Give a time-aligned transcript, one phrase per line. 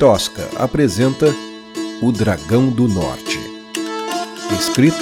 [0.00, 1.26] Tosca apresenta
[2.00, 3.38] O Dragão do Norte.
[4.58, 4.96] Escrito,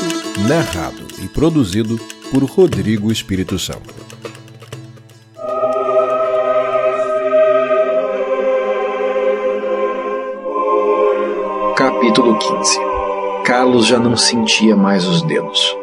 [0.48, 1.96] narrado e produzido
[2.32, 3.94] por Rodrigo Espírito Santo.
[11.76, 12.80] Capítulo 15
[13.44, 15.76] Carlos já não sentia mais os dedos.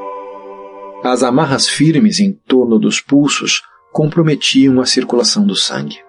[1.05, 3.61] As amarras firmes em torno dos pulsos
[3.93, 6.04] comprometiam a circulação do sangue.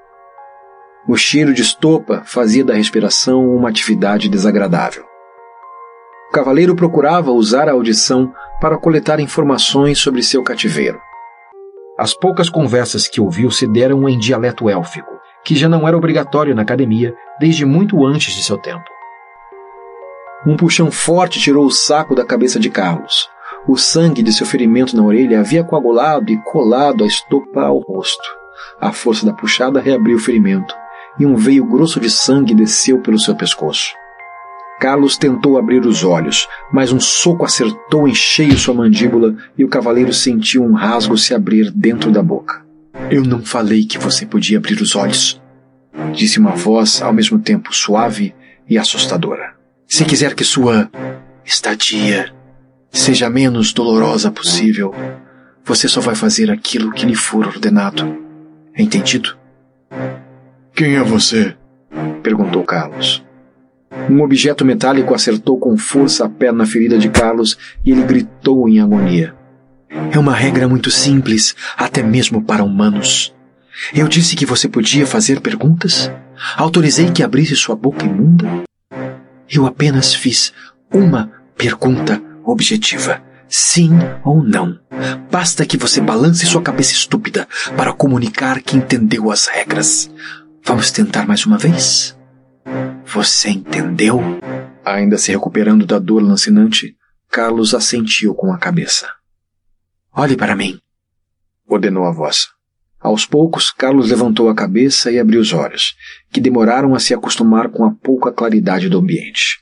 [1.09, 5.05] O cheiro de estopa fazia da respiração uma atividade desagradável.
[6.29, 11.01] O cavaleiro procurava usar a audição para coletar informações sobre seu cativeiro.
[11.97, 15.13] As poucas conversas que ouviu se deram em dialeto élfico,
[15.45, 18.85] que já não era obrigatório na academia desde muito antes de seu tempo.
[20.45, 23.29] Um puxão forte tirou o saco da cabeça de Carlos.
[23.69, 28.29] O sangue de seu ferimento na orelha havia coagulado e colado a estopa ao rosto.
[28.81, 30.75] A força da puxada reabriu o ferimento
[31.19, 33.95] e um veio grosso de sangue desceu pelo seu pescoço.
[34.79, 39.69] Carlos tentou abrir os olhos, mas um soco acertou em cheio sua mandíbula e o
[39.69, 42.65] cavaleiro sentiu um rasgo se abrir dentro da boca.
[43.11, 45.41] Eu não falei que você podia abrir os olhos,
[46.13, 48.35] disse uma voz ao mesmo tempo suave
[48.69, 49.55] e assustadora.
[49.87, 50.91] Se quiser que sua
[51.45, 52.33] estadia
[52.91, 54.95] seja menos dolorosa possível,
[55.65, 58.19] você só vai fazer aquilo que lhe for ordenado.
[58.77, 59.37] Entendido?
[60.77, 61.57] Quem é você?
[62.23, 63.25] perguntou Carlos.
[64.11, 68.79] Um objeto metálico acertou com força a perna ferida de Carlos e ele gritou em
[68.79, 69.35] agonia.
[70.13, 73.35] É uma regra muito simples, até mesmo para humanos.
[73.95, 76.13] Eu disse que você podia fazer perguntas?
[76.59, 78.47] Autorizei que abrisse sua boca imunda?
[79.51, 80.53] Eu apenas fiz
[80.93, 83.23] uma pergunta objetiva.
[83.49, 84.79] Sim ou não.
[85.31, 90.11] Basta que você balance sua cabeça estúpida para comunicar que entendeu as regras.
[90.67, 92.19] Vamos tentar mais uma vez?
[93.05, 94.21] Você entendeu?
[94.85, 96.97] Ainda se recuperando da dor lancinante,
[97.31, 99.09] Carlos assentiu com a cabeça.
[100.13, 100.81] Olhe para mim,
[101.69, 102.49] ordenou a voz.
[102.99, 105.95] Aos poucos, Carlos levantou a cabeça e abriu os olhos,
[106.33, 109.61] que demoraram a se acostumar com a pouca claridade do ambiente.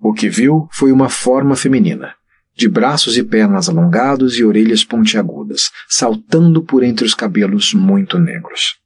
[0.00, 2.14] O que viu foi uma forma feminina,
[2.56, 8.80] de braços e pernas alongados e orelhas pontiagudas, saltando por entre os cabelos muito negros.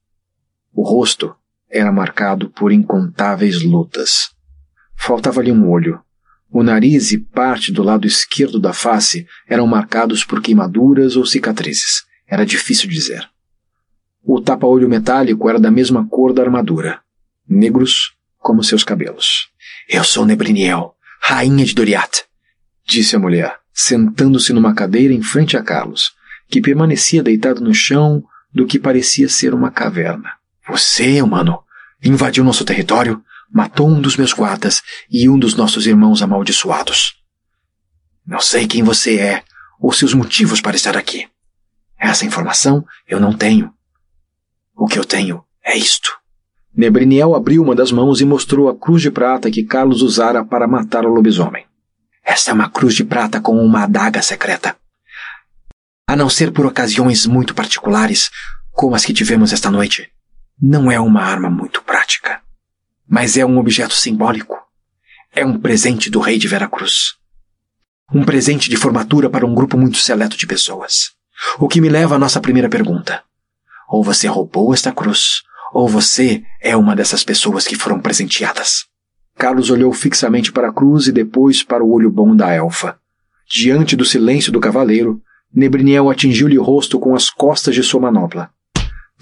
[0.73, 1.33] O rosto
[1.75, 4.31] era marcado por incontáveis lutas.
[4.97, 6.01] Faltava-lhe um olho.
[6.49, 12.05] O nariz e parte do lado esquerdo da face eram marcados por queimaduras ou cicatrizes.
[12.29, 13.29] Era difícil dizer.
[14.23, 17.01] O tapa-olho metálico era da mesma cor da armadura,
[17.47, 19.49] negros como seus cabelos.
[19.89, 22.25] Eu sou Nebriniel, rainha de Doriath,
[22.87, 26.13] disse a mulher, sentando-se numa cadeira em frente a Carlos,
[26.49, 28.23] que permanecia deitado no chão
[28.55, 30.31] do que parecia ser uma caverna.
[30.69, 31.64] Você, humano,
[32.05, 37.15] invadiu nosso território, matou um dos meus guardas e um dos nossos irmãos amaldiçoados.
[38.27, 39.45] Não sei quem você é
[39.81, 41.29] ou seus motivos para estar aqui.
[41.99, 43.73] Essa informação eu não tenho.
[44.75, 46.13] O que eu tenho é isto.
[46.77, 50.67] Nebriniel abriu uma das mãos e mostrou a cruz de prata que Carlos usara para
[50.67, 51.65] matar o lobisomem.
[52.25, 54.77] Esta é uma cruz de prata com uma adaga secreta.
[56.09, 58.31] A não ser por ocasiões muito particulares,
[58.73, 60.11] como as que tivemos esta noite,
[60.61, 62.41] não é uma arma muito prática,
[63.07, 64.57] mas é um objeto simbólico.
[65.33, 67.17] É um presente do rei de Veracruz.
[68.13, 71.13] Um presente de formatura para um grupo muito seleto de pessoas.
[71.59, 73.23] O que me leva à nossa primeira pergunta.
[73.89, 78.85] Ou você roubou esta cruz, ou você é uma dessas pessoas que foram presenteadas.
[79.37, 82.97] Carlos olhou fixamente para a cruz e depois para o olho bom da elfa.
[83.51, 85.21] Diante do silêncio do cavaleiro,
[85.53, 88.54] Nebriniel atingiu-lhe o rosto com as costas de sua manopla.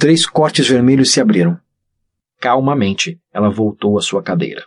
[0.02, 1.56] Três cortes vermelhos se abriram.
[2.40, 4.66] Calmamente, ela voltou à sua cadeira.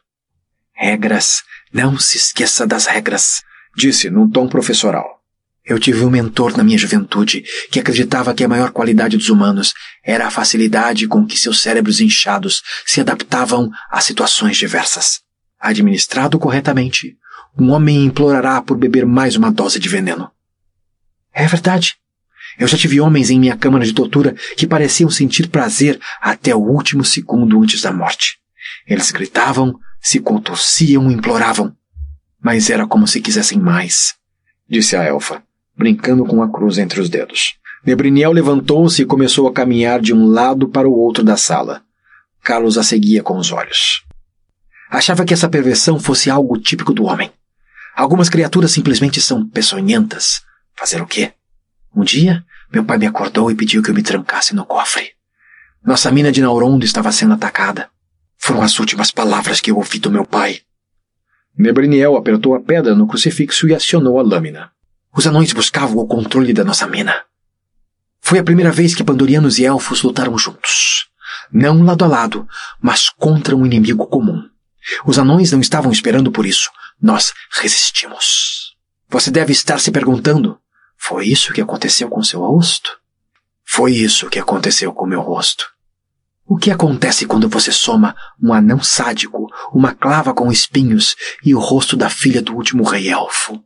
[0.73, 1.43] Regras.
[1.73, 3.43] Não se esqueça das regras,
[3.75, 5.21] disse num tom professoral.
[5.65, 9.73] Eu tive um mentor na minha juventude que acreditava que a maior qualidade dos humanos
[10.05, 15.19] era a facilidade com que seus cérebros inchados se adaptavam a situações diversas.
[15.59, 17.17] Administrado corretamente,
[17.59, 20.31] um homem implorará por beber mais uma dose de veneno.
[21.33, 21.97] É verdade,
[22.57, 26.59] eu já tive homens em minha câmara de tortura que pareciam sentir prazer até o
[26.59, 28.37] último segundo antes da morte.
[28.87, 31.75] Eles gritavam, se contorciam, imploravam.
[32.41, 34.13] Mas era como se quisessem mais,
[34.69, 35.41] disse a elfa,
[35.75, 37.55] brincando com a cruz entre os dedos.
[37.85, 41.83] Nebriniel levantou-se e começou a caminhar de um lado para o outro da sala.
[42.41, 44.03] Carlos a seguia com os olhos.
[44.89, 47.31] Achava que essa perversão fosse algo típico do homem.
[47.95, 50.41] Algumas criaturas simplesmente são peçonhentas.
[50.75, 51.33] Fazer o quê?
[51.95, 55.13] Um dia, meu pai me acordou e pediu que eu me trancasse no cofre.
[55.83, 57.89] Nossa mina de Naurondo estava sendo atacada.
[58.37, 60.61] Foram as últimas palavras que eu ouvi do meu pai.
[61.57, 64.71] Nebriniel apertou a pedra no crucifixo e acionou a lâmina.
[65.15, 67.23] Os anões buscavam o controle da nossa mina.
[68.19, 71.07] Foi a primeira vez que pandorianos e elfos lutaram juntos.
[71.49, 72.45] Não lado a lado,
[72.81, 74.43] mas contra um inimigo comum.
[75.05, 76.69] Os anões não estavam esperando por isso.
[77.01, 78.75] Nós resistimos.
[79.09, 80.59] Você deve estar se perguntando:
[81.07, 82.97] foi isso que aconteceu com seu rosto?
[83.63, 85.67] Foi isso que aconteceu com meu rosto.
[86.47, 91.59] O que acontece quando você soma um anão sádico, uma clava com espinhos e o
[91.59, 93.63] rosto da filha do último rei elfo?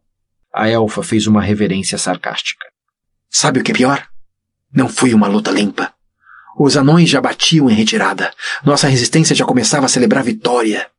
[0.53, 2.65] A elfa fez uma reverência sarcástica.
[3.29, 4.05] Sabe o que é pior?
[4.69, 5.93] Não foi uma luta limpa.
[6.59, 8.33] Os anões já batiam em retirada.
[8.65, 10.91] Nossa resistência já começava a celebrar vitória.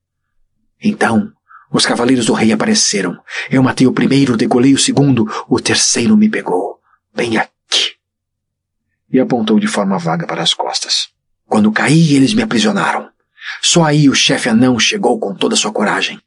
[0.83, 1.31] Então,
[1.71, 3.17] os cavaleiros do rei apareceram.
[3.51, 6.81] Eu matei o primeiro, degolei o segundo, o terceiro me pegou.
[7.15, 7.95] Bem aqui.
[9.13, 11.09] E apontou de forma vaga para as costas.
[11.47, 13.11] Quando caí, eles me aprisionaram.
[13.63, 16.21] Só aí o chefe anão chegou com toda sua coragem.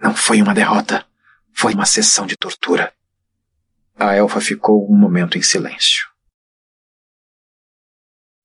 [0.00, 1.04] Não foi uma derrota,
[1.52, 2.92] foi uma sessão de tortura.
[3.98, 6.04] A elfa ficou um momento em silêncio.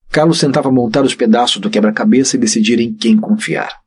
[0.10, 3.80] Carlos tentava montar os pedaços do quebra-cabeça e decidir em quem confiar.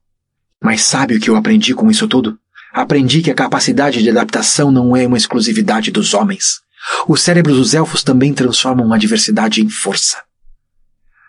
[0.62, 2.38] Mas sabe o que eu aprendi com isso tudo?
[2.72, 6.60] Aprendi que a capacidade de adaptação não é uma exclusividade dos homens.
[7.06, 10.22] Os cérebros dos elfos também transformam a adversidade em força.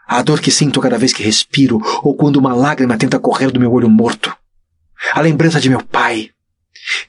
[0.08, 3.60] A dor que sinto cada vez que respiro ou quando uma lágrima tenta correr do
[3.60, 4.36] meu olho morto.
[5.12, 6.30] A lembrança de meu pai.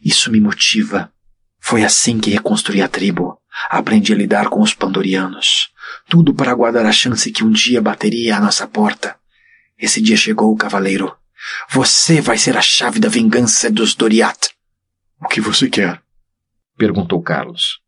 [0.03, 1.11] Isso me motiva.
[1.61, 3.39] Foi assim que reconstruí a tribo.
[3.71, 5.71] Aprendi a lidar com os pandorianos.
[6.09, 9.17] Tudo para guardar a chance que um dia bateria à nossa porta.
[9.79, 11.15] Esse dia chegou, cavaleiro.
[11.71, 14.51] Você vai ser a chave da vingança dos Doriat.
[15.21, 16.03] O que você quer?
[16.77, 17.81] Perguntou Carlos.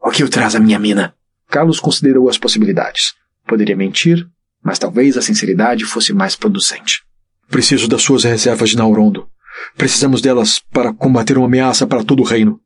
[0.00, 1.14] O que o traz à minha mina?
[1.48, 3.14] Carlos considerou as possibilidades.
[3.46, 4.28] Poderia mentir,
[4.62, 7.02] mas talvez a sinceridade fosse mais producente.
[7.48, 9.28] Preciso das suas reservas de Naurondo.
[9.76, 12.60] Precisamos delas para combater uma ameaça para todo o reino.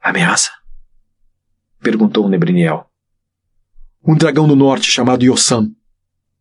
[0.00, 0.50] Ameaça?
[1.80, 2.86] Perguntou Nebriniel.
[4.04, 5.70] Um dragão do norte chamado Yosan.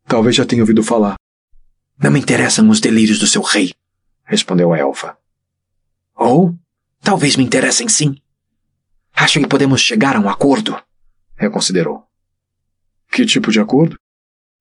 [0.05, 1.15] Talvez já tenha ouvido falar.
[1.97, 3.73] Não me interessam os delírios do seu rei,
[4.23, 5.17] respondeu a elfa.
[6.15, 6.55] Ou
[7.01, 8.17] talvez me interessem sim.
[9.13, 10.77] Acho que podemos chegar a um acordo,
[11.35, 12.03] reconsiderou.
[13.11, 13.97] Que tipo de acordo?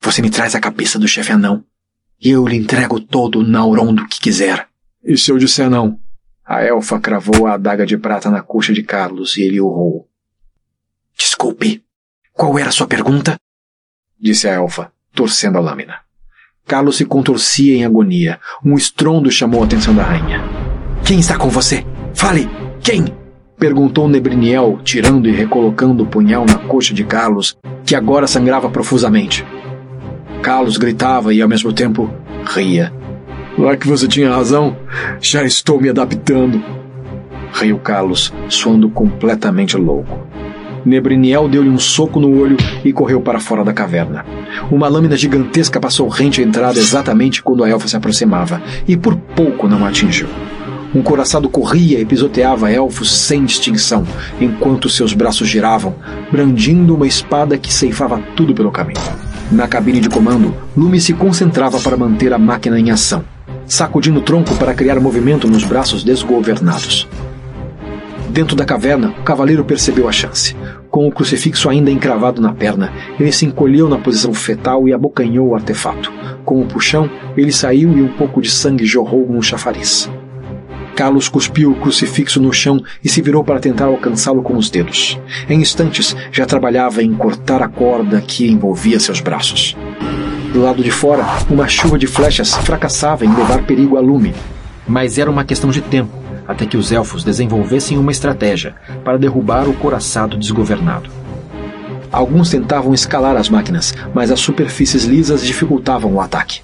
[0.01, 1.65] Você me traz a cabeça do chefe anão.
[2.21, 4.69] E eu lhe entrego todo o Naurondo que quiser.
[5.03, 6.01] E se eu disser não?
[6.45, 10.09] A elfa cravou a adaga de prata na coxa de Carlos e ele urrou.
[11.17, 11.85] Desculpe.
[12.33, 13.37] Qual era a sua pergunta?
[14.19, 16.01] Disse a elfa, torcendo a lâmina.
[16.67, 18.41] Carlos se contorcia em agonia.
[18.65, 20.43] Um estrondo chamou a atenção da rainha.
[21.05, 21.85] Quem está com você?
[22.15, 22.49] Fale!
[22.83, 23.05] Quem?
[23.59, 29.45] Perguntou Nebriniel, tirando e recolocando o punhal na coxa de Carlos, que agora sangrava profusamente.
[30.43, 32.11] Carlos gritava e ao mesmo tempo
[32.47, 32.93] ria.
[33.57, 34.77] Lá que você tinha razão,
[35.21, 36.63] já estou me adaptando.
[37.53, 40.27] Riu Carlos, soando completamente louco.
[40.85, 44.25] Nebriniel deu-lhe um soco no olho e correu para fora da caverna.
[44.71, 49.17] Uma lâmina gigantesca passou rente à entrada exatamente quando a elfa se aproximava, e por
[49.17, 50.29] pouco não a atingiu.
[50.95, 54.07] Um coraçado corria e pisoteava elfos sem distinção,
[54.41, 55.97] enquanto seus braços giravam,
[56.31, 59.01] brandindo uma espada que ceifava tudo pelo caminho.
[59.51, 63.25] Na cabine de comando, Lume se concentrava para manter a máquina em ação,
[63.67, 67.09] sacudindo o tronco para criar movimento nos braços desgovernados.
[68.31, 70.57] Dentro da caverna, o cavaleiro percebeu a chance.
[70.91, 75.49] Com o crucifixo ainda encravado na perna, ele se encolheu na posição fetal e abocanhou
[75.49, 76.13] o artefato.
[76.45, 80.11] Com o puxão, ele saiu e um pouco de sangue jorrou no chafariz.
[80.95, 85.19] Carlos cuspiu o crucifixo no chão e se virou para tentar alcançá-lo com os dedos.
[85.49, 89.77] Em instantes, já trabalhava em cortar a corda que envolvia seus braços.
[90.53, 94.33] Do lado de fora, uma chuva de flechas fracassava em levar perigo a Lume.
[94.87, 98.75] Mas era uma questão de tempo até que os elfos desenvolvessem uma estratégia
[99.05, 101.11] para derrubar o coraçado desgovernado.
[102.11, 106.61] Alguns tentavam escalar as máquinas, mas as superfícies lisas dificultavam o ataque.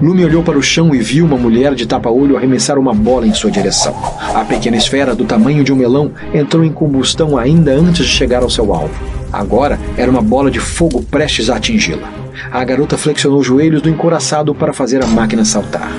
[0.00, 3.34] Lume olhou para o chão e viu uma mulher de tapa-olho arremessar uma bola em
[3.34, 3.94] sua direção.
[4.34, 8.42] A pequena esfera, do tamanho de um melão, entrou em combustão ainda antes de chegar
[8.42, 8.94] ao seu alvo.
[9.32, 12.08] Agora era uma bola de fogo prestes a atingi-la.
[12.50, 15.92] A garota flexionou os joelhos do encoraçado para fazer a máquina saltar.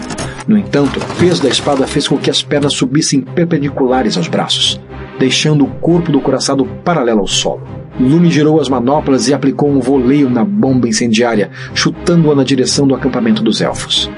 [0.48, 4.80] No entanto, o peso da espada fez com que as pernas subissem perpendiculares aos braços,
[5.18, 7.64] deixando o corpo do coraçado paralelo ao solo.
[8.00, 12.94] Lume girou as manoplas e aplicou um voleio na bomba incendiária, chutando-a na direção do
[12.94, 14.12] acampamento dos elfos.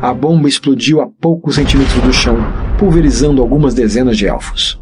[0.00, 2.36] A bomba explodiu a poucos centímetros do chão,
[2.78, 4.80] pulverizando algumas dezenas de elfos.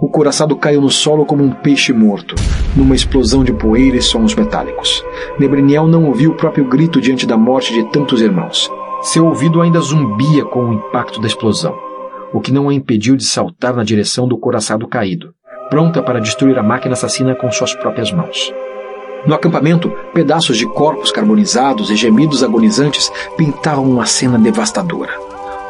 [0.00, 2.34] O coraçado caiu no solo como um peixe morto,
[2.74, 5.04] numa explosão de poeira e sons metálicos.
[5.38, 8.70] Nebriniel não ouviu o próprio grito diante da morte de tantos irmãos.
[9.04, 11.76] Seu ouvido ainda zumbia com o impacto da explosão,
[12.32, 15.34] o que não a impediu de saltar na direção do coraçado caído,
[15.68, 18.50] pronta para destruir a máquina assassina com suas próprias mãos.
[19.26, 25.12] No acampamento, pedaços de corpos carbonizados e gemidos agonizantes pintavam uma cena devastadora.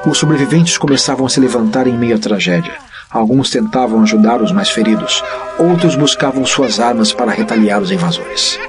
[0.07, 2.75] Os sobreviventes começavam a se levantar em meio à tragédia.
[3.11, 5.25] Alguns tentavam ajudar os mais feridos,
[5.59, 8.61] outros buscavam suas armas para retaliar os invasores.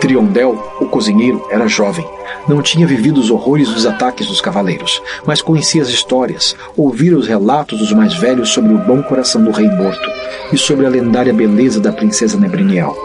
[0.00, 2.06] Triondel, o cozinheiro, era jovem.
[2.48, 7.28] Não tinha vivido os horrores dos ataques dos cavaleiros, mas conhecia as histórias, ouvira os
[7.28, 10.10] relatos dos mais velhos sobre o bom coração do rei morto
[10.52, 12.96] e sobre a lendária beleza da princesa Nebriniel.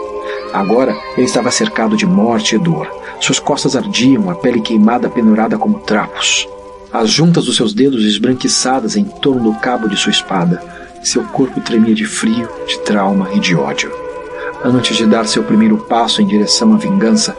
[0.52, 2.90] Agora ele estava cercado de morte e dor.
[3.20, 6.48] Suas costas ardiam, a pele queimada pendurada como trapos.
[6.92, 10.62] As juntas dos seus dedos esbranquiçadas em torno do cabo de sua espada.
[11.02, 13.92] Seu corpo tremia de frio, de trauma e de ódio.
[14.64, 17.36] Antes de dar seu primeiro passo em direção à vingança,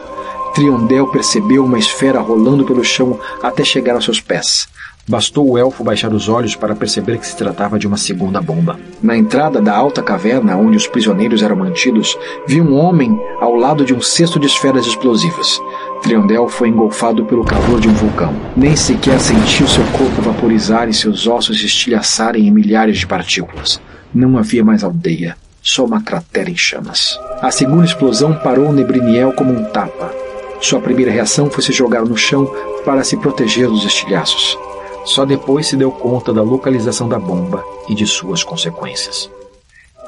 [0.54, 4.68] Triondel percebeu uma esfera rolando pelo chão até chegar aos seus pés.
[5.08, 8.80] Bastou o elfo baixar os olhos para perceber que se tratava de uma segunda bomba.
[9.02, 12.16] Na entrada da alta caverna onde os prisioneiros eram mantidos,
[12.46, 15.60] viu um homem ao lado de um cesto de esferas explosivas.
[16.04, 18.36] Triondel foi engolfado pelo calor de um vulcão.
[18.56, 23.82] Nem sequer sentiu seu corpo vaporizar e seus ossos estilhaçarem em milhares de partículas.
[24.14, 27.20] Não havia mais aldeia só uma cratera em chamas.
[27.42, 30.19] A segunda explosão parou Nebriniel como um tapa.
[30.62, 32.46] Sua primeira reação foi se jogar no chão
[32.84, 34.58] para se proteger dos estilhaços.
[35.06, 39.30] Só depois se deu conta da localização da bomba e de suas consequências.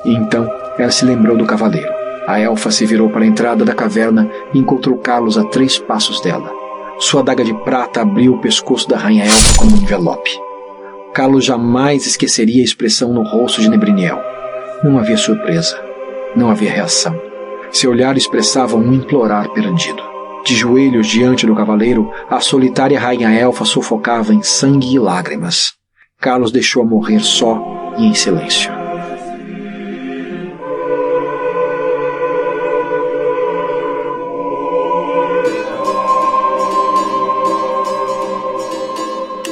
[0.04, 1.90] E então ela se lembrou do cavaleiro.
[2.28, 6.22] A elfa se virou para a entrada da caverna e encontrou Carlos a três passos
[6.22, 6.52] dela.
[7.00, 10.32] Sua adaga de prata abriu o pescoço da rainha elfa como um envelope.
[11.14, 14.20] Carlos jamais esqueceria a expressão no rosto de Nebriniel.
[14.84, 15.80] Não havia surpresa.
[16.36, 17.20] Não havia reação.
[17.72, 20.11] Seu olhar expressava um implorar perdido.
[20.44, 25.74] De joelhos diante do cavaleiro, a solitária rainha elfa sufocava em sangue e lágrimas.
[26.20, 28.72] Carlos deixou-a morrer só e em silêncio.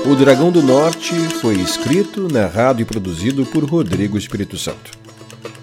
[0.05, 4.91] O Dragão do Norte foi escrito, narrado e produzido por Rodrigo Espírito Santo.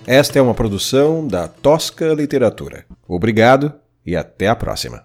[0.06, 2.84] Esta é uma produção da Tosca Literatura.
[3.08, 3.72] Obrigado
[4.04, 5.02] e até a próxima.